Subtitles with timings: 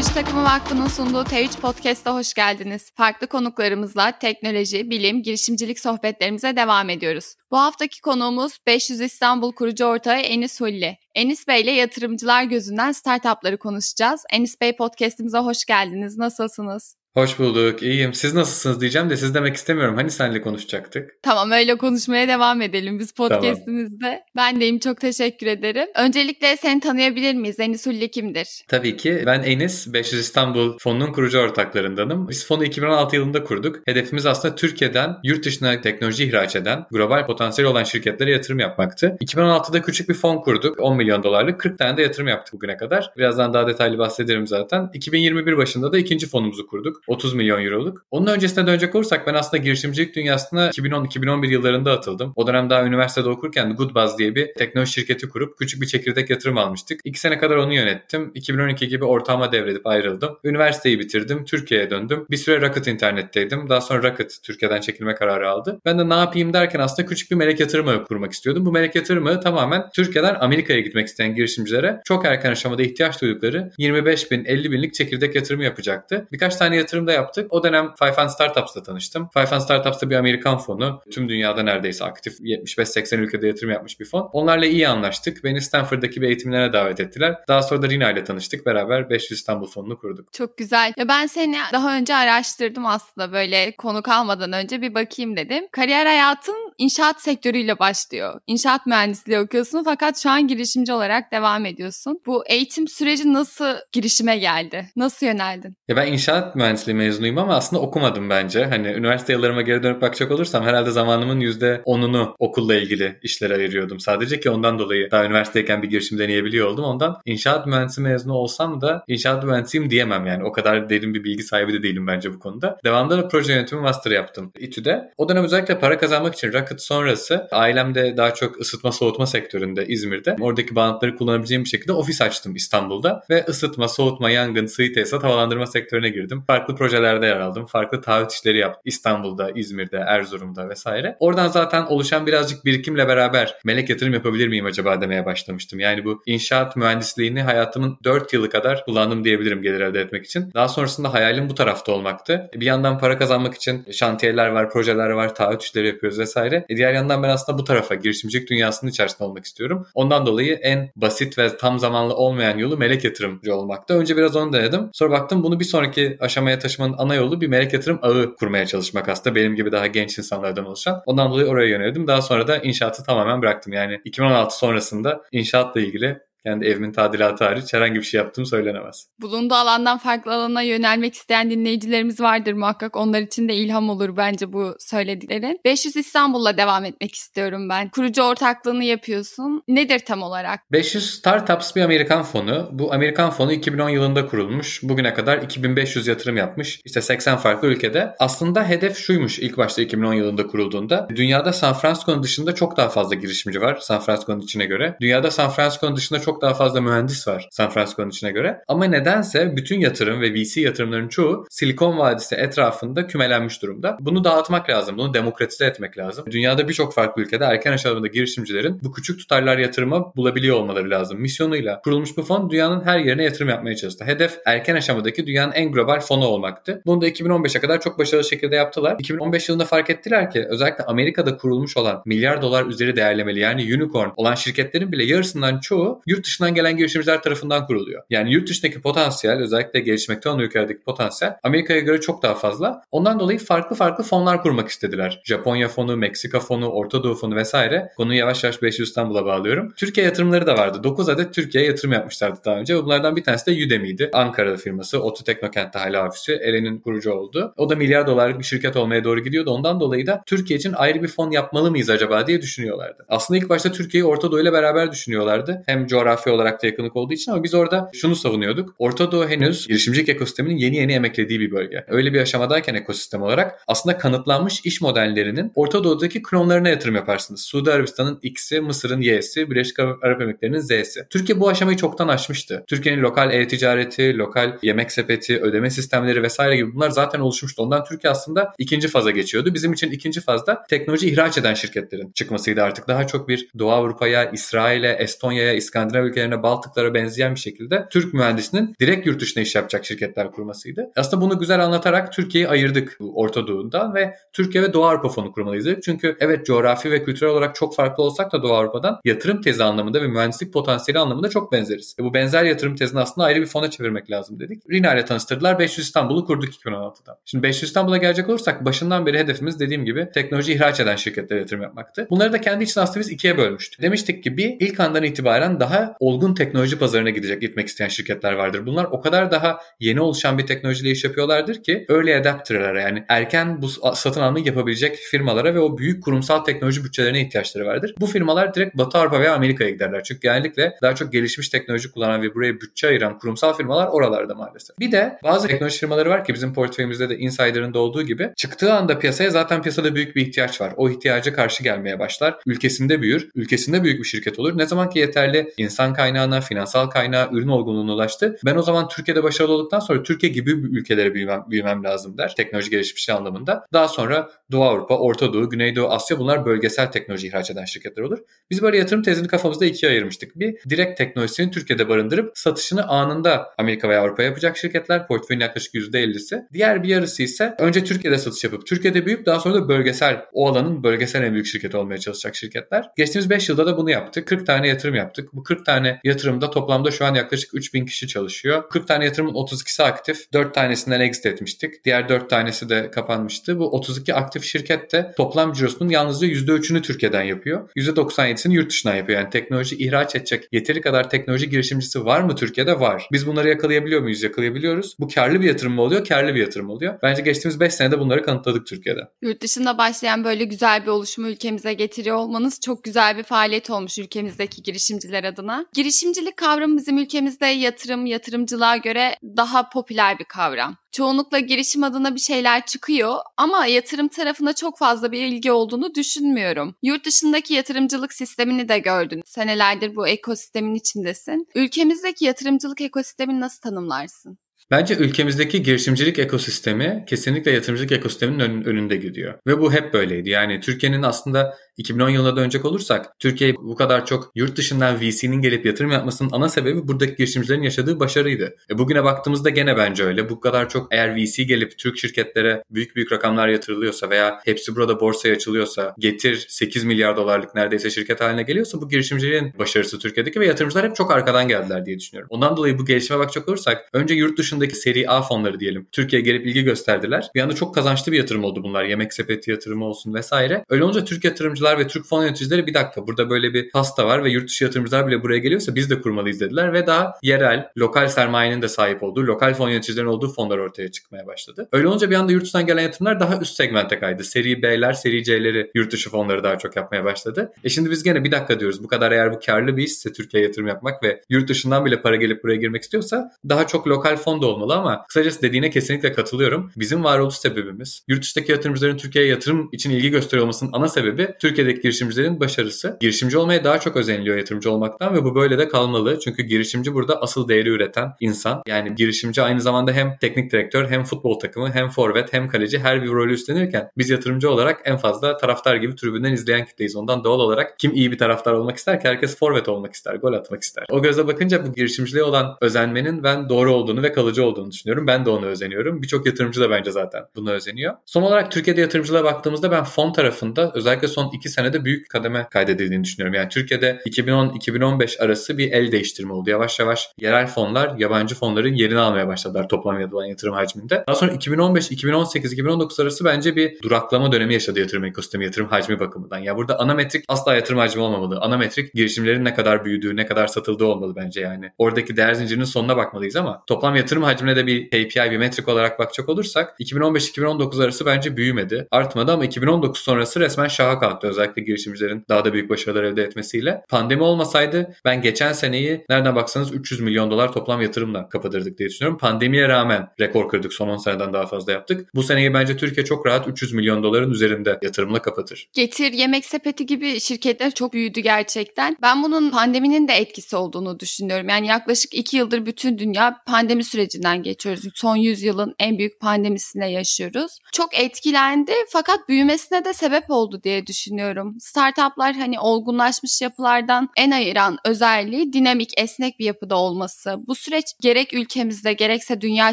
[0.00, 2.90] Teknoloji Takımı Vakfı'nın sunduğu T3 Podcast'a hoş geldiniz.
[2.94, 7.34] Farklı konuklarımızla teknoloji, bilim, girişimcilik sohbetlerimize devam ediyoruz.
[7.50, 10.98] Bu haftaki konuğumuz 500 İstanbul kurucu ortağı Enis Hulli.
[11.14, 14.24] Enis Bey ile yatırımcılar gözünden startupları konuşacağız.
[14.32, 16.18] Enis Bey podcast'imize hoş geldiniz.
[16.18, 16.99] Nasılsınız?
[17.14, 18.14] Hoş bulduk, iyiyim.
[18.14, 19.96] Siz nasılsınız diyeceğim de siz demek istemiyorum.
[19.96, 21.10] Hani senle konuşacaktık?
[21.22, 23.98] Tamam öyle konuşmaya devam edelim biz podcastimizde.
[24.00, 24.18] Tamam.
[24.36, 25.86] Ben deyim çok teşekkür ederim.
[25.96, 27.60] Öncelikle seni tanıyabilir miyiz?
[27.60, 28.48] Enis Ulli kimdir?
[28.68, 29.22] Tabii ki.
[29.26, 32.28] Ben Enis, 500 İstanbul fonunun kurucu ortaklarındanım.
[32.28, 33.76] Biz fonu 2016 yılında kurduk.
[33.86, 39.16] Hedefimiz aslında Türkiye'den yurt dışına teknoloji ihraç eden, global potansiyel olan şirketlere yatırım yapmaktı.
[39.20, 40.80] 2016'da küçük bir fon kurduk.
[40.80, 41.60] 10 milyon dolarlık.
[41.60, 43.12] 40 tane de yatırım yaptık bugüne kadar.
[43.16, 44.90] Birazdan daha detaylı bahsederim zaten.
[44.94, 46.99] 2021 başında da ikinci fonumuzu kurduk.
[47.06, 48.04] 30 milyon euroluk.
[48.10, 52.32] Onun öncesine dönecek olursak ben aslında girişimcilik dünyasına 2010-2011 yıllarında atıldım.
[52.36, 56.58] O dönem daha üniversitede okurken Goodbuzz diye bir teknoloji şirketi kurup küçük bir çekirdek yatırım
[56.58, 57.00] almıştık.
[57.04, 58.30] İki sene kadar onu yönettim.
[58.34, 60.38] 2012 gibi ortağıma devredip ayrıldım.
[60.44, 61.44] Üniversiteyi bitirdim.
[61.44, 62.26] Türkiye'ye döndüm.
[62.30, 63.68] Bir süre Rocket internetteydim.
[63.68, 65.80] Daha sonra Rocket Türkiye'den çekilme kararı aldı.
[65.84, 68.66] Ben de ne yapayım derken aslında küçük bir melek yatırımı kurmak istiyordum.
[68.66, 74.30] Bu melek yatırımı tamamen Türkiye'den Amerika'ya gitmek isteyen girişimcilere çok erken aşamada ihtiyaç duydukları 25
[74.30, 76.28] bin 50 binlik çekirdek yatırımı yapacaktı.
[76.32, 77.52] Birkaç tane yatırım da yaptık.
[77.52, 79.28] O dönem Five Startups'la tanıştım.
[79.34, 81.02] Five Startups'ta bir Amerikan fonu.
[81.10, 84.30] Tüm dünyada neredeyse aktif 75-80 ülkede yatırım yapmış bir fon.
[84.32, 85.44] Onlarla iyi anlaştık.
[85.44, 87.36] Beni Stanford'daki bir eğitimlere davet ettiler.
[87.48, 88.66] Daha sonra da Rina ile tanıştık.
[88.66, 90.32] Beraber 500 İstanbul fonunu kurduk.
[90.32, 90.92] Çok güzel.
[90.96, 95.64] Ya ben seni daha önce araştırdım aslında böyle konu kalmadan önce bir bakayım dedim.
[95.72, 98.40] Kariyer hayatın inşaat sektörüyle başlıyor.
[98.46, 102.20] İnşaat mühendisliği okuyorsun fakat şu an girişimci olarak devam ediyorsun.
[102.26, 104.86] Bu eğitim süreci nasıl girişime geldi?
[104.96, 105.76] Nasıl yöneldin?
[105.88, 108.64] Ya ben inşaat mühendisliği mezunuyum ama aslında okumadım bence.
[108.64, 114.00] Hani üniversite yıllarıma geri dönüp bakacak olursam herhalde zamanımın %10'unu okulla ilgili işlere ayırıyordum.
[114.00, 116.84] Sadece ki ondan dolayı daha üniversiteyken bir girişim deneyebiliyor oldum.
[116.84, 120.44] Ondan inşaat mühendisi mezunu olsam da inşaat mühendisiyim diyemem yani.
[120.44, 122.78] O kadar derin bir bilgi sahibi de değilim bence bu konuda.
[122.84, 125.12] Devamında da proje yönetimi master yaptım İTÜ'de.
[125.16, 130.36] O dönem özellikle para kazanmak için Rocket sonrası ailemde daha çok ısıtma soğutma sektöründe İzmir'de.
[130.40, 135.66] Oradaki bağlantıları kullanabileceğim bir şekilde ofis açtım İstanbul'da ve ısıtma, soğutma, yangın, sığ tesisat, havalandırma
[135.66, 136.44] sektörüne girdim.
[136.46, 137.66] Farklı projelerde yer aldım.
[137.66, 138.82] Farklı taahhüt işleri yaptım.
[138.84, 141.16] İstanbul'da, İzmir'de, Erzurum'da vesaire.
[141.20, 145.80] Oradan zaten oluşan birazcık birikimle beraber melek yatırım yapabilir miyim acaba demeye başlamıştım.
[145.80, 150.50] Yani bu inşaat mühendisliğini hayatımın 4 yılı kadar kullandım diyebilirim gelir elde etmek için.
[150.54, 152.50] Daha sonrasında hayalim bu tarafta olmaktı.
[152.54, 156.49] Bir yandan para kazanmak için şantiyeler var, projeler var, taahhüt işleri yapıyoruz vesaire.
[156.56, 159.86] E diğer yandan ben aslında bu tarafa girişimcilik dünyasının içerisinde olmak istiyorum.
[159.94, 163.94] Ondan dolayı en basit ve tam zamanlı olmayan yolu melek yatırımcı olmakta.
[163.94, 164.90] Önce biraz onu denedim.
[164.92, 169.08] Sonra baktım bunu bir sonraki aşamaya taşımanın ana yolu bir melek yatırım ağı kurmaya çalışmak
[169.08, 169.34] aslında.
[169.34, 171.02] Benim gibi daha genç insanlardan oluşan.
[171.06, 172.06] Ondan dolayı oraya yöneldim.
[172.06, 173.72] Daha sonra da inşaatı tamamen bıraktım.
[173.72, 179.06] Yani 2016 sonrasında inşaatla ilgili kendi evimin tadilatı hariç herhangi bir şey yaptığım söylenemez.
[179.20, 182.96] Bulunduğu alandan farklı alana yönelmek isteyen dinleyicilerimiz vardır muhakkak.
[182.96, 185.60] Onlar için de ilham olur bence bu söylediklerin.
[185.64, 187.88] 500 İstanbul'la devam etmek istiyorum ben.
[187.88, 189.62] Kurucu ortaklığını yapıyorsun.
[189.68, 190.60] Nedir tam olarak?
[190.72, 192.68] 500 Startups bir Amerikan fonu.
[192.72, 194.80] Bu Amerikan fonu 2010 yılında kurulmuş.
[194.82, 196.80] Bugüne kadar 2500 yatırım yapmış.
[196.84, 198.14] İşte 80 farklı ülkede.
[198.18, 201.08] Aslında hedef şuymuş ilk başta 2010 yılında kurulduğunda.
[201.16, 204.96] Dünyada San Francisco'nun dışında çok daha fazla girişimci var San Francisco'nun içine göre.
[205.00, 208.60] Dünyada San Francisco'nun dışında çok çok daha fazla mühendis var San Francisco'nun içine göre.
[208.68, 213.96] Ama nedense bütün yatırım ve VC yatırımların çoğu Silikon Vadisi etrafında kümelenmiş durumda.
[214.00, 214.98] Bunu dağıtmak lazım.
[214.98, 216.24] Bunu demokratize etmek lazım.
[216.30, 221.20] Dünyada birçok farklı ülkede erken aşamada girişimcilerin bu küçük tutarlar yatırıma bulabiliyor olmaları lazım.
[221.20, 224.04] Misyonuyla kurulmuş bu fon dünyanın her yerine yatırım yapmaya çalıştı.
[224.04, 226.82] Hedef erken aşamadaki dünyanın en global fonu olmaktı.
[226.86, 228.96] Bunu da 2015'e kadar çok başarılı şekilde yaptılar.
[228.98, 234.08] 2015 yılında fark ettiler ki özellikle Amerika'da kurulmuş olan milyar dolar üzeri değerlemeli yani unicorn
[234.16, 238.02] olan şirketlerin bile yarısından çoğu yurt yurt dışından gelen girişimciler tarafından kuruluyor.
[238.10, 242.82] Yani yurt dışındaki potansiyel özellikle gelişmekte olan ülkelerdeki potansiyel Amerika'ya göre çok daha fazla.
[242.90, 245.22] Ondan dolayı farklı farklı fonlar kurmak istediler.
[245.24, 247.88] Japonya fonu, Meksika fonu, Orta Doğu fonu vesaire.
[247.96, 249.72] Konuyu yavaş yavaş 500 İstanbul'a bağlıyorum.
[249.76, 250.84] Türkiye yatırımları da vardı.
[250.84, 252.84] 9 adet Türkiye'ye yatırım yapmışlardı daha önce.
[252.84, 254.10] Bunlardan bir tanesi de Udemy'di.
[254.12, 255.02] Ankara'da firması.
[255.02, 256.32] Oto Teknokent'te hala ofisi.
[256.32, 257.54] Eren'in kurucu oldu.
[257.56, 259.50] O da milyar dolarlık bir şirket olmaya doğru gidiyordu.
[259.50, 263.04] Ondan dolayı da Türkiye için ayrı bir fon yapmalı mıyız acaba diye düşünüyorlardı.
[263.08, 265.62] Aslında ilk başta Türkiye'yi Orta Doğu ile beraber düşünüyorlardı.
[265.66, 268.74] Hem coğrafi olarak olarak da yakınlık olduğu için ama biz orada şunu savunuyorduk.
[268.78, 271.84] Orta Doğu henüz girişimcilik ekosisteminin yeni yeni emeklediği bir bölge.
[271.88, 277.40] Öyle bir aşamadayken ekosistem olarak aslında kanıtlanmış iş modellerinin Orta Doğu'daki klonlarına yatırım yaparsınız.
[277.42, 281.06] Suudi Arabistan'ın X'i, Mısır'ın Y'si, Birleşik Arap Emirlikleri'nin Z'si.
[281.10, 282.64] Türkiye bu aşamayı çoktan aşmıştı.
[282.66, 287.62] Türkiye'nin lokal e-ticareti, lokal yemek sepeti, ödeme sistemleri vesaire gibi bunlar zaten oluşmuştu.
[287.62, 289.54] Ondan Türkiye aslında ikinci faza geçiyordu.
[289.54, 292.88] Bizim için ikinci fazda teknoloji ihraç eden şirketlerin çıkmasıydı artık.
[292.88, 298.14] Daha çok bir Doğu Avrupa'ya, İsrail'e, Estonya'ya, İskandinav İskandinav ülkelerine, Baltıklara benzeyen bir şekilde Türk
[298.14, 300.90] mühendisinin direkt yurt dışına iş yapacak şirketler kurmasıydı.
[300.96, 305.66] Aslında bunu güzel anlatarak Türkiye'yi ayırdık Orta Doğu'dan ve Türkiye ve Doğu Avrupa fonu kurmalıyız
[305.66, 305.82] dedik.
[305.82, 310.02] Çünkü evet coğrafi ve kültürel olarak çok farklı olsak da Doğu Avrupa'dan yatırım tezi anlamında
[310.02, 311.96] ve mühendislik potansiyeli anlamında çok benzeriz.
[311.98, 314.70] Ve bu benzer yatırım tezini aslında ayrı bir fona çevirmek lazım dedik.
[314.70, 315.58] Rina ile tanıştırdılar.
[315.58, 317.18] 500 İstanbul'u kurduk 2016'da.
[317.24, 321.62] Şimdi 500 İstanbul'a gelecek olursak başından beri hedefimiz dediğim gibi teknoloji ihraç eden şirketlere yatırım
[321.62, 322.06] yapmaktı.
[322.10, 323.82] Bunları da kendi için aslında biz ikiye bölmüştük.
[323.82, 328.66] Demiştik ki bir ilk andan itibaren daha olgun teknoloji pazarına gidecek gitmek isteyen şirketler vardır.
[328.66, 333.62] Bunlar o kadar daha yeni oluşan bir teknolojiyle iş yapıyorlardır ki early adapter'lara yani erken
[333.62, 337.94] bu satın almayı yapabilecek firmalara ve o büyük kurumsal teknoloji bütçelerine ihtiyaçları vardır.
[338.00, 340.02] Bu firmalar direkt Batı Avrupa veya Amerika'ya giderler.
[340.04, 344.78] Çünkü genellikle daha çok gelişmiş teknoloji kullanan ve buraya bütçe ayıran kurumsal firmalar oralarda maalesef.
[344.78, 348.72] Bir de bazı teknoloji firmaları var ki bizim portföyümüzde de Insider'ın da olduğu gibi çıktığı
[348.72, 350.72] anda piyasaya zaten piyasada büyük bir ihtiyaç var.
[350.76, 352.38] O ihtiyaca karşı gelmeye başlar.
[352.46, 353.28] Ülkesinde büyür.
[353.34, 354.58] Ülkesinde büyük bir şirket olur.
[354.58, 358.36] Ne zaman ki yeterli insan kaynağına, finansal kaynağı, ürün olgunluğuna ulaştı.
[358.44, 362.34] Ben o zaman Türkiye'de başarılı olduktan sonra Türkiye gibi ülkelere büyümem, büyümem lazım der.
[362.36, 363.66] Teknoloji gelişmişliği anlamında.
[363.72, 368.18] Daha sonra Doğu Avrupa, Orta Doğu, Güneydoğu Asya bunlar bölgesel teknoloji ihraç eden şirketler olur.
[368.50, 370.38] Biz böyle yatırım tezini kafamızda ikiye ayırmıştık.
[370.38, 375.06] Bir direkt teknolojisini Türkiye'de barındırıp satışını anında Amerika veya Avrupa yapacak şirketler.
[375.06, 376.46] Portföyün yaklaşık %50'si.
[376.52, 380.48] Diğer bir yarısı ise önce Türkiye'de satış yapıp Türkiye'de büyüyüp daha sonra da bölgesel o
[380.48, 382.90] alanın bölgesel en büyük şirketi olmaya çalışacak şirketler.
[382.96, 384.28] Geçtiğimiz 5 yılda da bunu yaptık.
[384.28, 385.32] 40 tane yatırım yaptık.
[385.32, 388.68] Bu 40 tane yatırımda toplamda şu an yaklaşık 3000 kişi çalışıyor.
[388.70, 390.32] 40 tane yatırımın 32'si aktif.
[390.32, 391.84] 4 tanesinden exit etmiştik.
[391.84, 393.58] Diğer 4 tanesi de kapanmıştı.
[393.58, 397.70] Bu 32 aktif şirket de toplam cirosunun yalnızca %3'ünü Türkiye'den yapıyor.
[397.76, 399.18] %97'sini yurt dışından yapıyor.
[399.20, 402.80] Yani teknoloji ihraç edecek yeteri kadar teknoloji girişimcisi var mı Türkiye'de?
[402.80, 403.08] Var.
[403.12, 404.22] Biz bunları yakalayabiliyor muyuz?
[404.22, 404.96] Yakalayabiliyoruz.
[405.00, 406.04] Bu karlı bir yatırım mı oluyor?
[406.04, 406.94] Karlı bir yatırım oluyor.
[407.02, 409.00] Bence geçtiğimiz 5 senede bunları kanıtladık Türkiye'de.
[409.22, 413.98] Yurt dışında başlayan böyle güzel bir oluşumu ülkemize getiriyor olmanız çok güzel bir faaliyet olmuş
[413.98, 415.49] ülkemizdeki girişimciler adına.
[415.72, 420.76] Girişimcilik kavramı bizim ülkemizde yatırım, yatırımcılığa göre daha popüler bir kavram.
[420.92, 426.74] Çoğunlukla girişim adına bir şeyler çıkıyor ama yatırım tarafında çok fazla bir ilgi olduğunu düşünmüyorum.
[426.82, 429.22] Yurt dışındaki yatırımcılık sistemini de gördün.
[429.26, 431.46] Senelerdir bu ekosistemin içindesin.
[431.54, 434.38] Ülkemizdeki yatırımcılık ekosistemini nasıl tanımlarsın?
[434.70, 439.34] Bence ülkemizdeki girişimcilik ekosistemi kesinlikle yatırımcılık ekosisteminin önünde gidiyor.
[439.46, 440.30] Ve bu hep böyleydi.
[440.30, 445.66] Yani Türkiye'nin aslında 2010 yılına dönecek olursak Türkiye bu kadar çok yurt dışından VC'nin gelip
[445.66, 448.56] yatırım yapmasının ana sebebi buradaki girişimcilerin yaşadığı başarıydı.
[448.70, 450.28] E bugüne baktığımızda gene bence öyle.
[450.28, 455.00] Bu kadar çok eğer VC gelip Türk şirketlere büyük büyük rakamlar yatırılıyorsa veya hepsi burada
[455.00, 460.46] borsaya açılıyorsa getir 8 milyar dolarlık neredeyse şirket haline geliyorsa bu girişimciliğin başarısı Türkiye'deki ve
[460.46, 462.28] yatırımcılar hep çok arkadan geldiler diye düşünüyorum.
[462.30, 466.46] Ondan dolayı bu gelişime bakacak olursak önce yurt dışındaki seri A fonları diyelim Türkiye'ye gelip
[466.46, 467.30] ilgi gösterdiler.
[467.34, 468.84] Bir anda çok kazançlı bir yatırım oldu bunlar.
[468.84, 470.64] Yemek sepeti yatırımı olsun vesaire.
[470.68, 474.24] Öyle olunca Türk yatırımcılar ve Türk fon yöneticileri bir dakika burada böyle bir hasta var
[474.24, 478.08] ve yurt dışı yatırımcılar bile buraya geliyorsa biz de kurmalıyız dediler ve daha yerel, lokal
[478.08, 481.68] sermayenin de sahip olduğu, lokal fon yöneticilerin olduğu fonlar ortaya çıkmaya başladı.
[481.72, 484.24] Öyle olunca bir anda yurt dışından gelen yatırımlar daha üst segmente kaydı.
[484.24, 487.52] Seri B'ler, seri C'leri yurt dışı fonları daha çok yapmaya başladı.
[487.64, 488.82] E şimdi biz gene bir dakika diyoruz.
[488.82, 492.16] Bu kadar eğer bu karlı bir işse Türkiye'ye yatırım yapmak ve yurt dışından bile para
[492.16, 496.72] gelip buraya girmek istiyorsa daha çok lokal fon da olmalı ama kısacası dediğine kesinlikle katılıyorum.
[496.76, 501.80] Bizim varoluş sebebimiz yurt dışındaki yatırımcıların Türkiye'ye yatırım için ilgi gösteriyor olmasının ana sebebi Türkiye'deki
[501.80, 502.96] girişimcilerin başarısı.
[503.00, 506.18] Girişimci olmaya daha çok özeniliyor yatırımcı olmaktan ve bu böyle de kalmalı.
[506.24, 508.62] Çünkü girişimci burada asıl değeri üreten insan.
[508.66, 513.02] Yani girişimci aynı zamanda hem teknik direktör hem futbol takımı hem forvet hem kaleci her
[513.02, 516.96] bir rolü üstlenirken biz yatırımcı olarak en fazla taraftar gibi tribünden izleyen kitleyiz.
[516.96, 520.32] Ondan doğal olarak kim iyi bir taraftar olmak ister ki herkes forvet olmak ister, gol
[520.32, 520.84] atmak ister.
[520.90, 525.06] O gözle bakınca bu girişimciliğe olan özenmenin ben doğru olduğunu ve kalıcı olduğunu düşünüyorum.
[525.06, 526.02] Ben de onu özeniyorum.
[526.02, 527.94] Birçok yatırımcı da bence zaten buna özeniyor.
[528.06, 533.04] Son olarak Türkiye'de yatırımcılığa baktığımızda ben fon tarafında özellikle son iki senede büyük kademe kaydedildiğini
[533.04, 533.34] düşünüyorum.
[533.34, 536.50] Yani Türkiye'de 2010-2015 arası bir el değiştirme oldu.
[536.50, 541.04] Yavaş yavaş yerel fonlar yabancı fonların yerini almaya başladılar toplam yapılan yatırım hacminde.
[541.08, 546.00] Daha sonra 2015, 2018, 2019 arası bence bir duraklama dönemi yaşadı yatırım ekosistemi, yatırım hacmi
[546.00, 546.38] bakımından.
[546.38, 548.38] Ya burada ana metrik asla yatırım hacmi olmamalı.
[548.40, 551.72] Ana metrik girişimlerin ne kadar büyüdüğü, ne kadar satıldığı olmalı bence yani.
[551.78, 555.98] Oradaki değer zincirinin sonuna bakmalıyız ama toplam yatırım hacmine de bir KPI, bir metrik olarak
[555.98, 558.88] bakacak olursak 2015-2019 arası bence büyümedi.
[558.90, 561.28] Artmadı ama 2019 sonrası resmen şaha kalktı.
[561.28, 563.82] Özellikle girişimcilerin daha da büyük başarılar elde etmesiyle.
[563.88, 569.18] Pandemi olmasaydı ben geçen seneyi nereden baksanız 300 milyon dolar toplam yatırımla kapatırdık diye düşünüyorum.
[569.18, 570.72] Pandemiye rağmen rekor kırdık.
[570.72, 572.14] Son 10 seneden daha fazla yaptık.
[572.14, 575.68] Bu seneyi bence Türkiye çok rahat 300 milyon doların üzerinde yatırımla kapatır.
[575.72, 578.96] Getir, Yemek Sepeti gibi şirketler çok büyüdü gerçekten.
[579.02, 581.48] Ben bunun pandeminin de etkisi olduğunu düşünüyorum.
[581.48, 584.84] Yani yaklaşık 2 yıldır bütün dünya pandemi sürecinde sürecinden geçiyoruz.
[584.94, 587.58] Son yüzyılın en büyük pandemisine yaşıyoruz.
[587.72, 591.56] Çok etkilendi fakat büyümesine de sebep oldu diye düşünüyorum.
[591.60, 597.36] Startuplar hani olgunlaşmış yapılardan en ayıran özelliği dinamik, esnek bir yapıda olması.
[597.46, 599.72] Bu süreç gerek ülkemizde gerekse dünya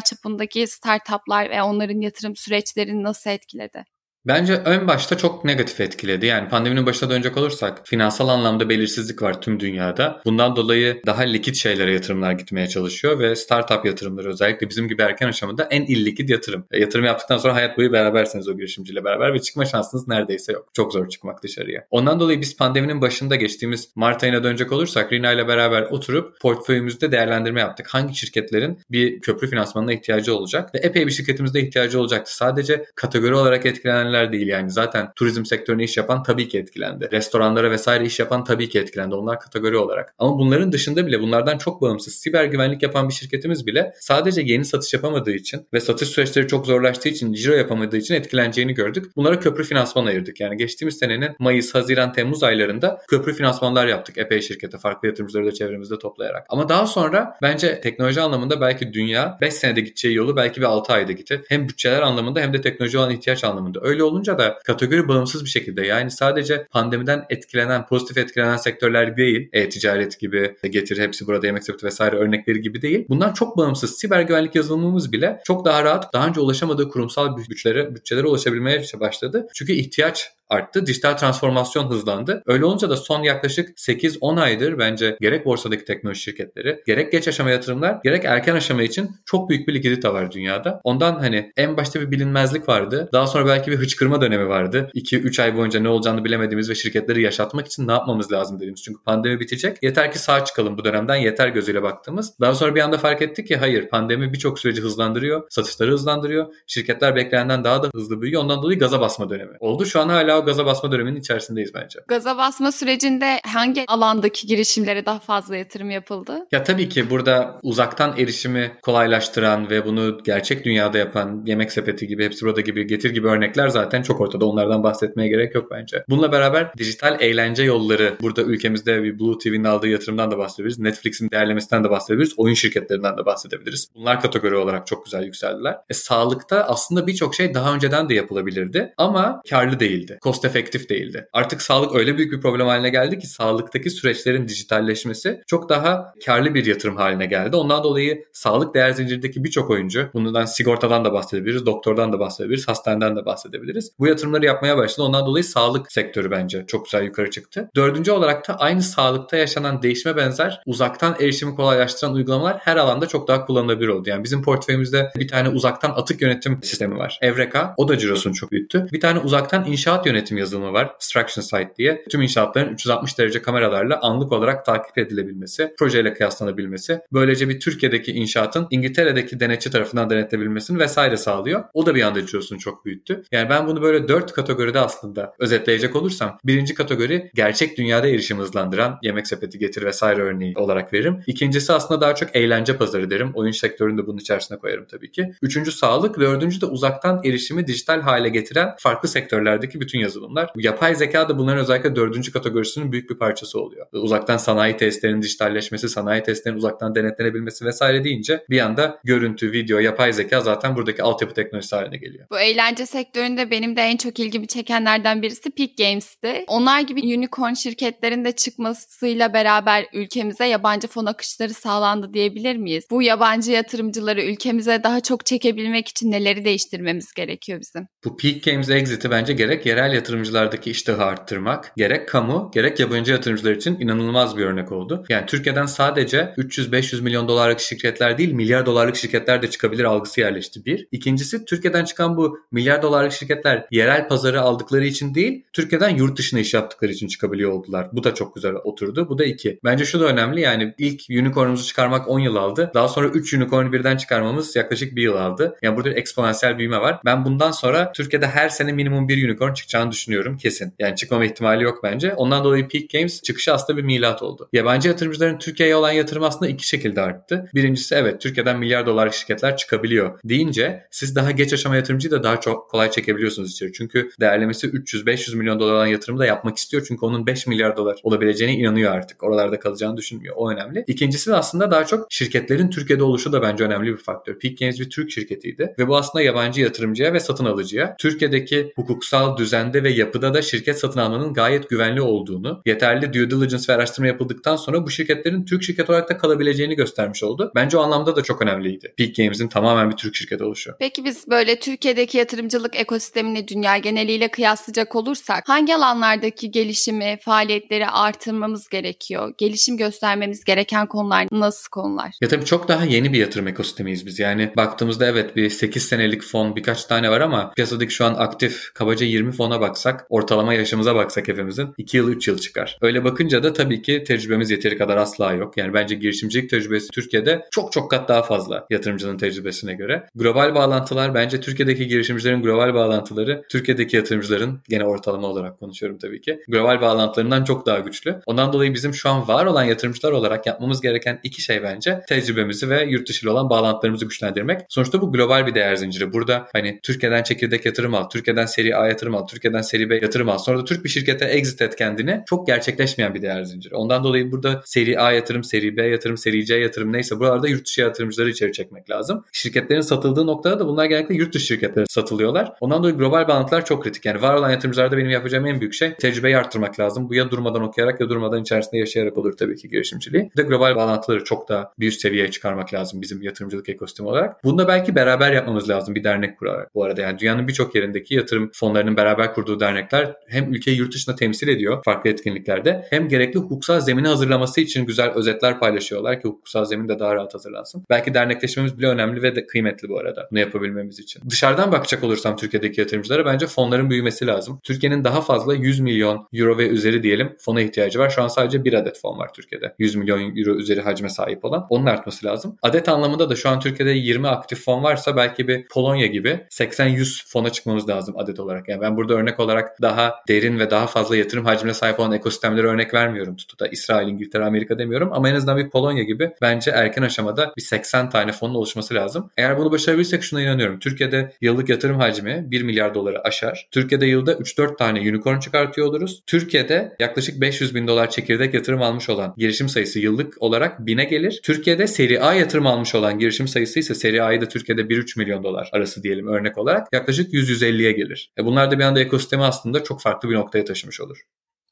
[0.00, 3.84] çapındaki startuplar ve onların yatırım süreçlerini nasıl etkiledi?
[4.26, 6.26] Bence ön başta çok negatif etkiledi.
[6.26, 10.20] Yani pandeminin başına dönecek olursak finansal anlamda belirsizlik var tüm dünyada.
[10.24, 15.28] Bundan dolayı daha likit şeylere yatırımlar gitmeye çalışıyor ve startup yatırımları özellikle bizim gibi erken
[15.28, 16.64] aşamada en illikit yatırım.
[16.70, 20.68] E, yatırım yaptıktan sonra hayat boyu beraberseniz o girişimciyle beraber ve çıkma şansınız neredeyse yok.
[20.74, 21.86] Çok zor çıkmak dışarıya.
[21.90, 27.12] Ondan dolayı biz pandeminin başında geçtiğimiz Mart ayına dönecek olursak Rina ile beraber oturup portföyümüzde
[27.12, 27.86] değerlendirme yaptık.
[27.90, 32.36] Hangi şirketlerin bir köprü finansmanına ihtiyacı olacak ve epey bir şirketimizde ihtiyacı olacaktı.
[32.36, 34.70] Sadece kategori olarak etkilenenler sektörler değil yani.
[34.70, 37.08] Zaten turizm sektörüne iş yapan tabii ki etkilendi.
[37.12, 39.14] Restoranlara vesaire iş yapan tabii ki etkilendi.
[39.14, 40.14] Onlar kategori olarak.
[40.18, 44.64] Ama bunların dışında bile bunlardan çok bağımsız siber güvenlik yapan bir şirketimiz bile sadece yeni
[44.64, 49.16] satış yapamadığı için ve satış süreçleri çok zorlaştığı için, ciro yapamadığı için etkileneceğini gördük.
[49.16, 50.40] Bunlara köprü finansman ayırdık.
[50.40, 55.52] Yani geçtiğimiz senenin Mayıs, Haziran, Temmuz aylarında köprü finansmanlar yaptık epey şirkete farklı yatırımcıları da
[55.52, 56.46] çevremizde toplayarak.
[56.48, 60.92] Ama daha sonra bence teknoloji anlamında belki dünya 5 senede gideceği yolu belki bir 6
[60.92, 61.42] ayda gitti.
[61.48, 63.80] Hem bütçeler anlamında hem de teknoloji olan ihtiyaç anlamında.
[63.82, 69.48] Öyle olunca da kategori bağımsız bir şekilde yani sadece pandemiden etkilenen, pozitif etkilenen sektörler değil,
[69.52, 73.06] e-ticaret gibi, getir hepsi burada yemek sepeti vesaire örnekleri gibi değil.
[73.08, 77.94] Bundan çok bağımsız siber güvenlik yazılımımız bile çok daha rahat daha önce ulaşamadığı kurumsal güçlere,
[77.94, 79.46] bütçelere ulaşabilmeye başladı.
[79.54, 80.86] Çünkü ihtiyaç arttı.
[80.86, 82.42] Dijital transformasyon hızlandı.
[82.46, 87.50] Öyle olunca da son yaklaşık 8-10 aydır bence gerek borsadaki teknoloji şirketleri, gerek geç aşama
[87.50, 90.80] yatırımlar, gerek erken aşama için çok büyük bir likidite var dünyada.
[90.84, 93.08] Ondan hani en başta bir bilinmezlik vardı.
[93.12, 94.90] Daha sonra belki bir hıçkırma dönemi vardı.
[94.94, 98.82] 2-3 ay boyunca ne olacağını bilemediğimiz ve şirketleri yaşatmak için ne yapmamız lazım dediğimiz.
[98.82, 99.76] Çünkü pandemi bitecek.
[99.82, 102.32] Yeter ki sağ çıkalım bu dönemden yeter gözüyle baktığımız.
[102.40, 105.42] Daha sonra bir anda fark ettik ki hayır pandemi birçok süreci hızlandırıyor.
[105.50, 106.54] Satışları hızlandırıyor.
[106.66, 108.42] Şirketler beklenenden daha da hızlı büyüyor.
[108.42, 109.56] Ondan dolayı gaza basma dönemi.
[109.60, 110.08] Oldu şu an
[110.38, 112.00] hala o gaza basma döneminin içerisindeyiz bence.
[112.08, 116.46] Gaza basma sürecinde hangi alandaki girişimlere daha fazla yatırım yapıldı?
[116.52, 122.24] Ya tabii ki burada uzaktan erişimi kolaylaştıran ve bunu gerçek dünyada yapan yemek sepeti gibi,
[122.24, 124.46] hepsi burada gibi, getir gibi örnekler zaten çok ortada.
[124.46, 126.04] Onlardan bahsetmeye gerek yok bence.
[126.08, 130.78] Bununla beraber dijital eğlence yolları burada ülkemizde bir Blue TV'nin aldığı yatırımdan da bahsedebiliriz.
[130.78, 132.34] Netflix'in değerlemesinden de bahsedebiliriz.
[132.36, 133.88] Oyun şirketlerinden de bahsedebiliriz.
[133.94, 135.76] Bunlar kategori olarak çok güzel yükseldiler.
[135.90, 140.18] E, sağlıkta aslında birçok şey daha önceden de yapılabilirdi ama karlı değildi.
[140.28, 141.28] Cost efektif değildi.
[141.32, 146.54] Artık sağlık öyle büyük bir problem haline geldi ki sağlıktaki süreçlerin dijitalleşmesi çok daha karlı
[146.54, 147.56] bir yatırım haline geldi.
[147.56, 153.16] Ondan dolayı sağlık değer zincirindeki birçok oyuncu, bundan sigortadan da bahsedebiliriz, doktordan da bahsedebiliriz, hastaneden
[153.16, 153.92] de bahsedebiliriz.
[153.98, 155.06] Bu yatırımları yapmaya başladı.
[155.06, 157.70] Ondan dolayı sağlık sektörü bence çok güzel yukarı çıktı.
[157.76, 163.28] Dördüncü olarak da aynı sağlıkta yaşanan değişime benzer uzaktan erişimi kolaylaştıran uygulamalar her alanda çok
[163.28, 164.08] daha kullanılabilir oldu.
[164.10, 167.18] Yani bizim portföyümüzde bir tane uzaktan atık yönetim sistemi var.
[167.22, 167.74] Evreka.
[167.76, 168.86] O da cirosunu çok büyüttü.
[168.92, 170.96] Bir tane uzaktan inşaat yönetim yazılımı var.
[170.98, 172.04] Struction Site diye.
[172.10, 177.00] Tüm inşaatların 360 derece kameralarla anlık olarak takip edilebilmesi, projeyle kıyaslanabilmesi.
[177.12, 181.64] Böylece bir Türkiye'deki inşaatın İngiltere'deki denetçi tarafından denetlenebilmesini vesaire sağlıyor.
[181.74, 183.22] O da bir anda cirosunu çok büyüttü.
[183.32, 188.98] Yani ben bunu böyle dört kategoride aslında özetleyecek olursam birinci kategori gerçek dünyada erişim hızlandıran
[189.02, 191.20] yemek sepeti getir vesaire örneği olarak veririm.
[191.26, 193.30] İkincisi aslında daha çok eğlence pazarı derim.
[193.34, 195.32] Oyun sektörünü de bunun içerisine koyarım tabii ki.
[195.42, 196.20] Üçüncü sağlık.
[196.20, 200.50] Dördüncü de uzaktan erişimi dijital hale getiren farklı sektörlerdeki bütün yazılımlar.
[200.56, 203.86] Yapay zeka da bunların özellikle dördüncü kategorisinin büyük bir parçası oluyor.
[203.92, 210.12] Uzaktan sanayi testlerinin dijitalleşmesi, sanayi testlerinin uzaktan denetlenebilmesi vesaire deyince bir anda görüntü, video, yapay
[210.12, 212.26] zeka zaten buradaki altyapı teknolojisi haline geliyor.
[212.30, 216.44] Bu eğlence sektöründe benim de en çok ilgimi çekenlerden birisi Peak Games'ti.
[216.46, 222.84] Onlar gibi unicorn şirketlerin de çıkmasıyla beraber ülkemize yabancı fon akışları sağlandı diyebilir miyiz?
[222.90, 227.88] Bu yabancı yatırımcıları ülkemize daha çok çekebilmek için neleri değiştirmemiz gerekiyor bizim?
[228.04, 233.52] Bu Peak Games exit'i bence gerek yerel yatırımcılardaki iştahı arttırmak, gerek kamu, gerek yabancı yatırımcılar
[233.52, 235.04] için inanılmaz bir örnek oldu.
[235.08, 240.64] Yani Türkiye'den sadece 300-500 milyon dolarlık şirketler değil, milyar dolarlık şirketler de çıkabilir algısı yerleşti
[240.64, 240.88] bir.
[240.92, 246.40] İkincisi Türkiye'den çıkan bu milyar dolarlık şirketler yerel pazarı aldıkları için değil, Türkiye'den yurt dışına
[246.40, 247.88] iş yaptıkları için çıkabiliyor oldular.
[247.92, 249.08] Bu da çok güzel oturdu.
[249.08, 249.58] Bu da iki.
[249.64, 252.70] Bence şu da önemli yani ilk unicornumuzu çıkarmak 10 yıl aldı.
[252.74, 255.56] Daha sonra 3 unicorn birden çıkarmamız yaklaşık bir yıl aldı.
[255.62, 257.00] Yani burada eksponansiyel büyüme var.
[257.04, 260.74] Ben bundan sonra Türkiye'de her sene minimum bir unicorn çıkacağını çıkacağını düşünüyorum kesin.
[260.78, 262.14] Yani çıkmama ihtimali yok bence.
[262.14, 264.48] Ondan dolayı Peak Games çıkışı aslında bir milat oldu.
[264.52, 267.50] Yabancı yatırımcıların Türkiye'ye olan yatırımı aslında iki şekilde arttı.
[267.54, 272.40] Birincisi evet Türkiye'den milyar dolarlık şirketler çıkabiliyor deyince siz daha geç aşama yatırımcıyı da daha
[272.40, 273.72] çok kolay çekebiliyorsunuz içeri.
[273.72, 276.84] Çünkü değerlemesi 300-500 milyon dolar olan yatırımı da yapmak istiyor.
[276.88, 279.22] Çünkü onun 5 milyar dolar olabileceğine inanıyor artık.
[279.22, 280.34] Oralarda kalacağını düşünmüyor.
[280.38, 280.84] O önemli.
[280.86, 284.38] İkincisi de aslında daha çok şirketlerin Türkiye'de oluşu da bence önemli bir faktör.
[284.38, 289.36] Peak Games bir Türk şirketiydi ve bu aslında yabancı yatırımcıya ve satın alıcıya Türkiye'deki hukuksal
[289.68, 294.06] düzende ve yapıda da şirket satın almanın gayet güvenli olduğunu, yeterli due diligence ve araştırma
[294.06, 297.52] yapıldıktan sonra bu şirketlerin Türk şirket olarak da kalabileceğini göstermiş oldu.
[297.54, 298.94] Bence o anlamda da çok önemliydi.
[298.96, 300.74] Peak Games'in tamamen bir Türk şirketi oluşu.
[300.78, 308.68] Peki biz böyle Türkiye'deki yatırımcılık ekosistemini dünya geneliyle kıyaslayacak olursak hangi alanlardaki gelişimi, faaliyetleri artırmamız
[308.68, 309.34] gerekiyor?
[309.38, 312.14] Gelişim göstermemiz gereken konular nasıl konular?
[312.20, 314.18] Ya tabii çok daha yeni bir yatırım ekosistemiyiz biz.
[314.18, 318.70] Yani baktığımızda evet bir 8 senelik fon birkaç tane var ama piyasadaki şu an aktif
[318.74, 322.78] kabaca 20 fona baksak ortalama yaşımıza baksak hepimizin 2 yıl 3 yıl çıkar.
[322.82, 325.56] Öyle bakınca da tabii ki tecrübemiz yeteri kadar asla yok.
[325.56, 330.06] Yani bence girişimcilik tecrübesi Türkiye'de çok çok kat daha fazla yatırımcının tecrübesine göre.
[330.14, 336.40] Global bağlantılar bence Türkiye'deki girişimcilerin global bağlantıları Türkiye'deki yatırımcıların gene ortalama olarak konuşuyorum tabii ki.
[336.48, 338.20] Global bağlantılarından çok daha güçlü.
[338.26, 342.70] Ondan dolayı bizim şu an var olan yatırımcılar olarak yapmamız gereken iki şey bence tecrübemizi
[342.70, 344.60] ve yurt dışı ile olan bağlantılarımızı güçlendirmek.
[344.68, 346.12] Sonuçta bu global bir değer zinciri.
[346.12, 350.28] Burada hani Türkiye'den çekirdek yatırım al, Türkiye'den seri A yatırım al, Türkiye'den seri B yatırım
[350.28, 350.38] al.
[350.38, 352.22] Sonra da Türk bir şirkete exit et kendini.
[352.26, 353.74] Çok gerçekleşmeyen bir değer zinciri.
[353.74, 357.66] Ondan dolayı burada seri A yatırım, seri B yatırım, seri C yatırım neyse buralarda yurt
[357.66, 359.24] dışı yatırımcıları içeri çekmek lazım.
[359.32, 362.52] Şirketlerin satıldığı noktada da bunlar genellikle yurt dışı şirketlere satılıyorlar.
[362.60, 364.04] Ondan dolayı global bağlantılar çok kritik.
[364.04, 367.08] Yani var olan yatırımcılarda benim yapacağım en büyük şey tecrübeyi arttırmak lazım.
[367.08, 370.30] Bu ya durmadan okuyarak ya durmadan içerisinde yaşayarak olur tabii ki girişimciliği.
[370.36, 374.44] Bir de global bağlantıları çok daha bir üst seviyeye çıkarmak lazım bizim yatırımcılık ekosistemi olarak.
[374.44, 376.74] Bunu da belki beraber yapmamız lazım bir dernek kurarak.
[376.74, 381.16] Bu arada yani dünyanın birçok yerindeki yatırım fonlarının beraber kurduğu dernekler hem ülkeyi yurt dışında
[381.16, 386.64] temsil ediyor farklı etkinliklerde hem gerekli hukuksal zemini hazırlaması için güzel özetler paylaşıyorlar ki hukuksal
[386.64, 387.84] zemin de daha rahat hazırlansın.
[387.90, 391.22] Belki dernekleşmemiz bile önemli ve de kıymetli bu arada bunu yapabilmemiz için.
[391.30, 394.60] Dışarıdan bakacak olursam Türkiye'deki yatırımcılara bence fonların büyümesi lazım.
[394.64, 398.10] Türkiye'nin daha fazla 100 milyon euro ve üzeri diyelim fona ihtiyacı var.
[398.10, 399.74] Şu an sadece bir adet fon var Türkiye'de.
[399.78, 401.66] 100 milyon euro üzeri hacme sahip olan.
[401.70, 402.56] Onun artması lazım.
[402.62, 407.28] Adet anlamında da şu an Türkiye'de 20 aktif fon varsa belki bir Polonya gibi 80-100
[407.28, 408.68] fona çıkmamız lazım adet olarak.
[408.68, 412.66] Yani ben burada örnek olarak daha derin ve daha fazla yatırım hacmine sahip olan ekosistemlere
[412.66, 413.68] örnek vermiyorum tutuda.
[413.68, 418.10] İsrail, İngiltere, Amerika demiyorum ama en azından bir Polonya gibi bence erken aşamada bir 80
[418.10, 419.30] tane fonun oluşması lazım.
[419.36, 420.78] Eğer bunu başarabilirsek şuna inanıyorum.
[420.78, 423.68] Türkiye'de yıllık yatırım hacmi 1 milyar doları aşar.
[423.70, 426.22] Türkiye'de yılda 3-4 tane unicorn çıkartıyor oluruz.
[426.26, 431.40] Türkiye'de yaklaşık 500 bin dolar çekirdek yatırım almış olan girişim sayısı yıllık olarak 1000'e gelir.
[431.42, 435.44] Türkiye'de seri A yatırım almış olan girişim sayısı ise seri A'yı da Türkiye'de 1-3 milyon
[435.44, 438.30] dolar arası diyelim örnek olarak yaklaşık 100-150'ye gelir.
[438.38, 441.18] E bunlar da bir anda ekosistemi aslında çok farklı bir noktaya taşımış olur.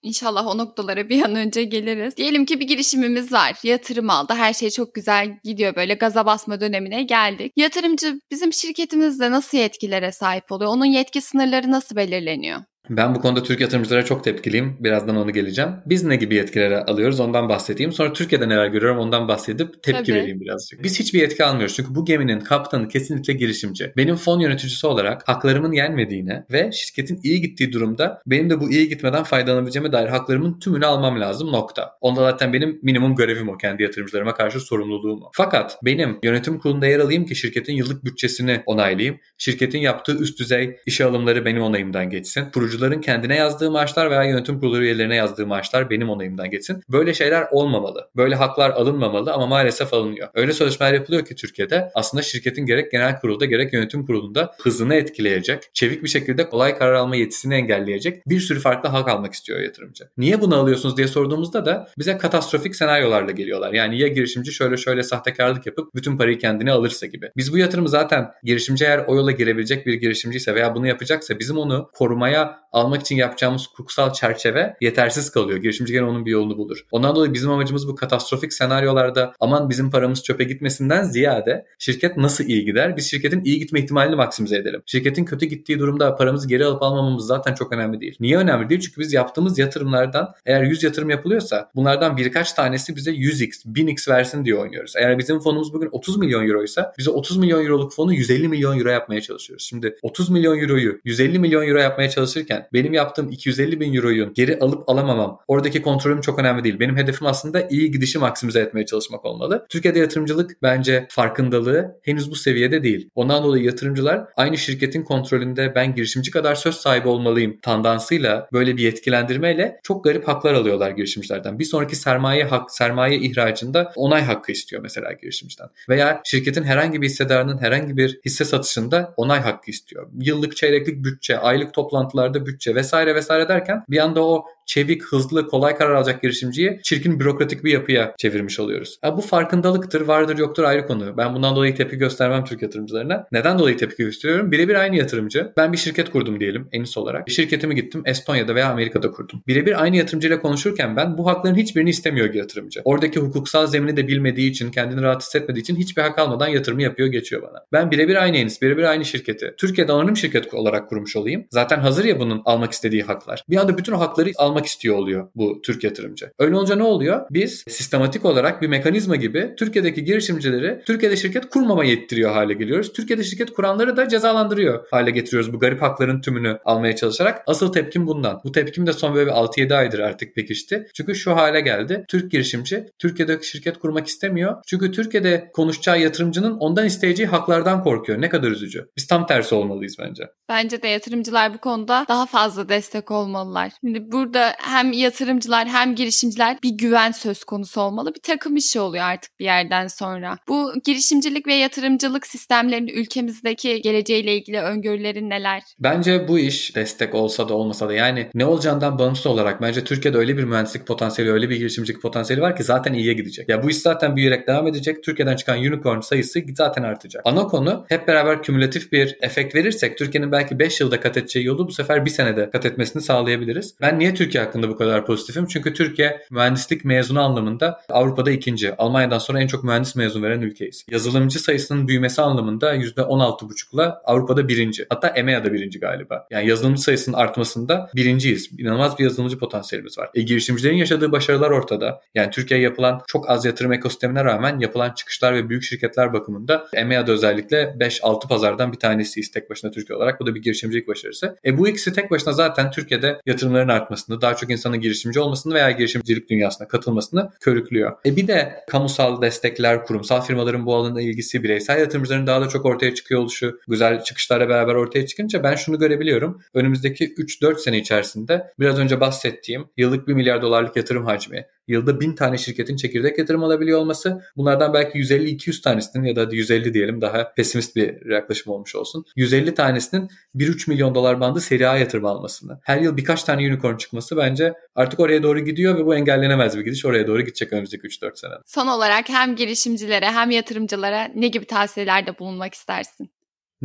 [0.03, 2.17] İnşallah o noktalara bir an önce geliriz.
[2.17, 3.55] Diyelim ki bir girişimimiz var.
[3.63, 4.35] Yatırım aldı.
[4.35, 7.53] Her şey çok güzel gidiyor böyle gaza basma dönemine geldik.
[7.57, 10.71] Yatırımcı bizim şirketimizde nasıl yetkilere sahip oluyor?
[10.71, 12.61] Onun yetki sınırları nasıl belirleniyor?
[12.91, 14.77] Ben bu konuda Türk yatırımcılara çok tepkiliyim.
[14.81, 15.71] Birazdan onu geleceğim.
[15.87, 17.93] Biz ne gibi yetkileri alıyoruz ondan bahsedeyim.
[17.93, 20.19] Sonra Türkiye'de neler görüyorum ondan bahsedip tepki Tabii.
[20.19, 20.83] vereyim birazcık.
[20.83, 21.75] Biz hiçbir yetki almıyoruz.
[21.77, 23.93] Çünkü bu geminin kaptanı kesinlikle girişimci.
[23.97, 28.89] Benim fon yöneticisi olarak haklarımın yenmediğine ve şirketin iyi gittiği durumda benim de bu iyi
[28.89, 31.91] gitmeden faydalanabileceğime dair haklarımın tümünü almam lazım nokta.
[32.01, 33.59] Onda zaten benim minimum görevim o.
[33.59, 35.31] Kendi yatırımcılarıma karşı sorumluluğum o.
[35.35, 39.19] Fakat benim yönetim kurulunda yer alayım ki şirketin yıllık bütçesini onaylayayım.
[39.39, 42.51] Şirketin yaptığı üst düzey işe alımları benim onayımdan geçsin.
[42.51, 46.83] Kurucu oyuncuların kendine yazdığı maaşlar veya yönetim kurulu üyelerine yazdığı maaşlar benim onayımdan geçsin.
[46.89, 48.09] Böyle şeyler olmamalı.
[48.17, 50.29] Böyle haklar alınmamalı ama maalesef alınıyor.
[50.35, 55.63] Öyle sözleşmeler yapılıyor ki Türkiye'de aslında şirketin gerek genel kurulda gerek yönetim kurulunda hızını etkileyecek,
[55.75, 60.05] çevik bir şekilde kolay karar alma yetisini engelleyecek bir sürü farklı hak almak istiyor yatırımcı.
[60.19, 63.73] Niye bunu alıyorsunuz diye sorduğumuzda da bize katastrofik senaryolarla geliyorlar.
[63.73, 67.31] Yani ya girişimci şöyle şöyle sahtekarlık yapıp bütün parayı kendine alırsa gibi.
[67.37, 71.59] Biz bu yatırımı zaten girişimci eğer o yola girebilecek bir girişimciyse veya bunu yapacaksa bizim
[71.59, 75.59] onu korumaya almak için yapacağımız hukuksal çerçeve yetersiz kalıyor.
[75.59, 76.87] Girişimci gene onun bir yolunu bulur.
[76.91, 82.45] Ondan dolayı bizim amacımız bu katastrofik senaryolarda aman bizim paramız çöpe gitmesinden ziyade şirket nasıl
[82.45, 82.97] iyi gider?
[82.97, 84.83] Biz şirketin iyi gitme ihtimalini maksimize edelim.
[84.87, 88.17] Şirketin kötü gittiği durumda paramızı geri alıp almamamız zaten çok önemli değil.
[88.21, 88.81] Niye önemli değil?
[88.81, 94.45] Çünkü biz yaptığımız yatırımlardan eğer 100 yatırım yapılıyorsa bunlardan birkaç tanesi bize 100x, 1000x versin
[94.45, 94.95] diye oynuyoruz.
[94.97, 98.89] Eğer bizim fonumuz bugün 30 milyon euroysa bize 30 milyon euroluk fonu 150 milyon euro
[98.89, 99.65] yapmaya çalışıyoruz.
[99.65, 104.59] Şimdi 30 milyon euroyu 150 milyon euro yapmaya çalışırken benim yaptığım 250 bin euroyu geri
[104.59, 106.81] alıp alamamam, oradaki kontrolüm çok önemli değil.
[106.81, 109.67] Benim hedefim aslında iyi gidişi maksimize etmeye çalışmak olmalı.
[109.69, 113.11] Türkiye'de yatırımcılık bence farkındalığı henüz bu seviyede değil.
[113.15, 118.83] Ondan dolayı yatırımcılar aynı şirketin kontrolünde ben girişimci kadar söz sahibi olmalıyım tandansıyla böyle bir
[118.83, 121.59] yetkilendirmeyle çok garip haklar alıyorlar girişimcilerden.
[121.59, 125.69] Bir sonraki sermaye hak, sermaye ihracında onay hakkı istiyor mesela girişimciden.
[125.89, 130.09] Veya şirketin herhangi bir hissedarının herhangi bir hisse satışında onay hakkı istiyor.
[130.21, 135.77] Yıllık çeyreklik bütçe, aylık toplantılarda bütçe vesaire vesaire derken bir anda o çevik, hızlı, kolay
[135.77, 138.99] karar alacak girişimciyi çirkin bürokratik bir yapıya çevirmiş oluyoruz.
[139.03, 141.17] Ha, bu farkındalıktır, vardır yoktur ayrı konu.
[141.17, 143.27] Ben bundan dolayı tepki göstermem Türk yatırımcılarına.
[143.33, 144.53] Neden dolayı tepki gösteriyorum?
[144.53, 145.53] Birebir aynı yatırımcı.
[145.57, 147.31] Ben bir şirket kurdum diyelim Enis olarak.
[147.31, 149.43] Şirketimi gittim Estonya'da veya Amerika'da kurdum.
[149.47, 152.81] Birebir aynı yatırımcıyla konuşurken ben bu hakların hiçbirini istemiyor yatırımcı.
[152.85, 157.09] Oradaki hukuksal zemini de bilmediği için, kendini rahat hissetmediği için hiçbir hak almadan yatırımı yapıyor
[157.09, 157.65] geçiyor bana.
[157.73, 159.55] Ben birebir aynı Enis, birebir aynı şirketi.
[159.57, 161.47] Türkiye'de anonim şirket olarak kurmuş olayım.
[161.51, 163.43] Zaten hazır ya bunun almak istediği haklar.
[163.51, 166.31] Bir anda bütün o hakları almak istiyor oluyor bu Türk yatırımcı.
[166.39, 167.27] Öyle olunca ne oluyor?
[167.31, 172.93] Biz sistematik olarak bir mekanizma gibi Türkiye'deki girişimcileri Türkiye'de şirket kurmama yettiriyor hale geliyoruz.
[172.93, 177.43] Türkiye'de şirket kuranları da cezalandırıyor hale getiriyoruz bu garip hakların tümünü almaya çalışarak.
[177.47, 178.41] Asıl tepkim bundan.
[178.45, 180.87] Bu tepkim de son böyle 6-7 aydır artık pekişti.
[180.95, 182.05] Çünkü şu hale geldi.
[182.09, 184.57] Türk girişimci Türkiye'de şirket kurmak istemiyor.
[184.67, 188.21] Çünkü Türkiye'de konuşacağı yatırımcının ondan isteyeceği haklardan korkuyor.
[188.21, 188.89] Ne kadar üzücü.
[188.97, 190.25] Biz tam tersi olmalıyız bence.
[190.49, 193.73] Bence de yatırımcılar bu konuda daha fazla destek olmalılar.
[193.81, 198.15] Şimdi burada hem yatırımcılar hem girişimciler bir güven söz konusu olmalı.
[198.15, 200.39] Bir takım işi oluyor artık bir yerden sonra.
[200.49, 205.63] Bu girişimcilik ve yatırımcılık sistemlerinin ülkemizdeki geleceğiyle ilgili öngörülerin neler?
[205.79, 210.19] Bence bu iş destek olsa da olmasa da yani ne olacağından bağımsız olarak bence Türkiye'de
[210.19, 213.49] öyle bir mühendislik potansiyeli, öyle bir girişimcilik potansiyeli var ki zaten iyiye gidecek.
[213.49, 215.03] Ya bu iş zaten büyüyerek devam edecek.
[215.03, 217.23] Türkiye'den çıkan unicorn sayısı zaten artacak.
[217.25, 221.69] Ana konu hep beraber kümülatif bir efekt verirsek Türkiye'nin belki 5 yılda kat edeceği yolu
[221.69, 223.75] bu sefer bir senede kat etmesini sağlayabiliriz.
[223.81, 225.47] Ben niye Türkiye hakkında bu kadar pozitifim?
[225.47, 228.77] Çünkü Türkiye mühendislik mezunu anlamında Avrupa'da ikinci.
[228.77, 230.87] Almanya'dan sonra en çok mühendis mezun veren ülkeyiz.
[230.91, 234.87] Yazılımcı sayısının büyümesi anlamında %16,5'la Avrupa'da birinci.
[234.89, 236.27] Hatta EMEA'da birinci galiba.
[236.31, 238.51] Yani yazılımcı sayısının artmasında birinciyiz.
[238.59, 240.11] İnanılmaz bir yazılımcı potansiyelimiz var.
[240.15, 242.01] E, girişimcilerin yaşadığı başarılar ortada.
[242.15, 247.13] Yani Türkiye'ye yapılan çok az yatırım ekosistemine rağmen yapılan çıkışlar ve büyük şirketler bakımında EMEA'da
[247.13, 250.21] özellikle 5-6 pazardan bir tanesiyiz tek başına Türkiye olarak.
[250.21, 251.37] Bu da bir girişimcilik başarısı.
[251.45, 255.71] E bu ikisi tek başına zaten Türkiye'de yatırımların artmasını, daha çok insanın girişimci olmasını veya
[255.71, 257.93] girişimcilik dünyasına katılmasını körüklüyor.
[258.07, 262.67] E bir de kamusal destekler, kurumsal firmaların bu alana ilgisi, bireysel yatırımcıların daha da çok
[262.67, 266.43] ortaya çıkıyor oluşu, güzel çıkışlarla beraber ortaya çıkınca ben şunu görebiliyorum.
[266.55, 272.15] Önümüzdeki 3-4 sene içerisinde biraz önce bahsettiğim yıllık 1 milyar dolarlık yatırım hacmi, yılda 1000
[272.15, 277.33] tane şirketin çekirdek yatırım alabiliyor olması bunlardan belki 150-200 tanesinin ya da 150 diyelim daha
[277.35, 279.05] pesimist bir yaklaşım olmuş olsun.
[279.17, 282.61] 150 tanesinin 1-3 milyon dolar bandı seri A yatırım almasını.
[282.63, 286.65] Her yıl birkaç tane unicorn çıkması bence artık oraya doğru gidiyor ve bu engellenemez bir
[286.65, 286.85] gidiş.
[286.85, 288.33] Oraya doğru gidecek önümüzdeki 3-4 sene.
[288.47, 293.16] Son olarak hem girişimcilere hem yatırımcılara ne gibi tavsiyelerde bulunmak istersin?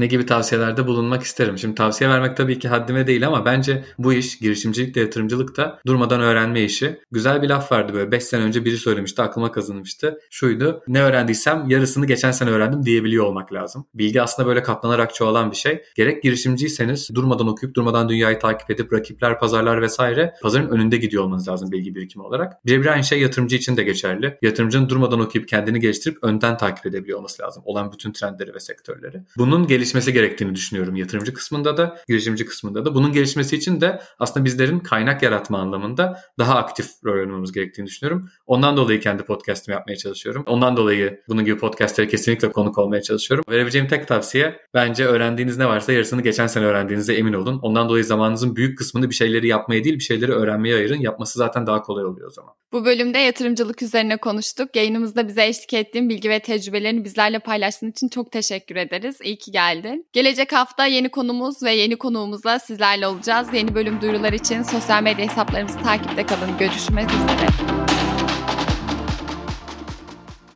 [0.01, 1.57] Ne gibi tavsiyelerde bulunmak isterim.
[1.57, 5.79] Şimdi tavsiye vermek tabii ki haddime değil ama bence bu iş girişimcilik de yatırımcılık da
[5.85, 6.99] durmadan öğrenme işi.
[7.11, 10.19] Güzel bir laf vardı böyle 5 sene önce biri söylemişti aklıma kazınmıştı.
[10.29, 13.85] Şuydu ne öğrendiysem yarısını geçen sene öğrendim diyebiliyor olmak lazım.
[13.93, 15.83] Bilgi aslında böyle katlanarak çoğalan bir şey.
[15.95, 21.47] Gerek girişimciyseniz durmadan okuyup durmadan dünyayı takip edip rakipler, pazarlar vesaire pazarın önünde gidiyor olmanız
[21.47, 22.65] lazım bilgi birikimi olarak.
[22.65, 24.37] Birebir aynı şey yatırımcı için de geçerli.
[24.41, 27.63] Yatırımcının durmadan okuyup kendini geliştirip önden takip edebiliyor olması lazım.
[27.65, 29.23] Olan bütün trendleri ve sektörleri.
[29.37, 32.95] Bunun gelişmesi gerektiğini düşünüyorum yatırımcı kısmında da, girişimci kısmında da.
[32.95, 38.29] Bunun gelişmesi için de aslında bizlerin kaynak yaratma anlamında daha aktif rol oynamamız gerektiğini düşünüyorum.
[38.47, 40.43] Ondan dolayı kendi podcast'ımı yapmaya çalışıyorum.
[40.47, 43.45] Ondan dolayı bunun gibi podcast'lere kesinlikle konuk olmaya çalışıyorum.
[43.49, 47.59] Verebileceğim tek tavsiye bence öğrendiğiniz ne varsa yarısını geçen sene öğrendiğinize emin olun.
[47.61, 51.01] Ondan dolayı zamanınızın büyük kısmını bir şeyleri yapmaya değil bir şeyleri öğrenmeye ayırın.
[51.01, 52.53] Yapması zaten daha kolay oluyor o zaman.
[52.73, 54.75] Bu bölümde yatırımcılık üzerine konuştuk.
[54.75, 59.17] Yayınımızda bize eşlik ettiğin bilgi ve tecrübelerini bizlerle paylaştığın için çok teşekkür ederiz.
[59.23, 59.70] İyi ki geldin.
[60.13, 63.47] Gelecek hafta yeni konumuz ve yeni konuğumuzla sizlerle olacağız.
[63.53, 66.57] Yeni bölüm duyurular için sosyal medya hesaplarımızı takipte kalın.
[66.59, 67.47] Görüşmek üzere.